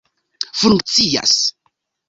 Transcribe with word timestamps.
funkcias 0.59 1.33